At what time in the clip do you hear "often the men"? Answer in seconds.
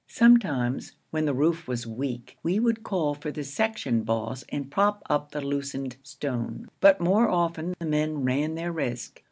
7.29-8.23